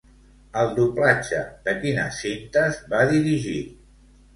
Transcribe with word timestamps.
El 0.61 0.71
doblatge 0.79 1.43
de 1.69 1.77
quines 1.85 2.21
cintes 2.25 2.85
va 2.97 3.07
dirigir? 3.17 3.59